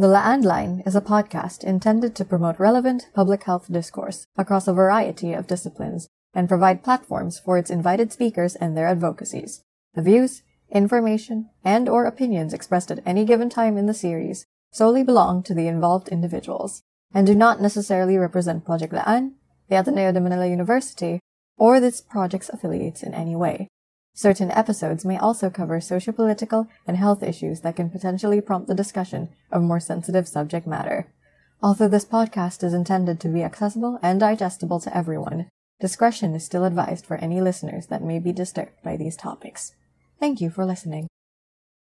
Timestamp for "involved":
15.68-16.08